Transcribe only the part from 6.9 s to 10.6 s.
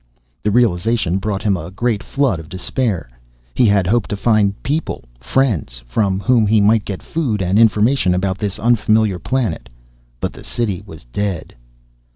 food, and information about this unfamiliar planet. But the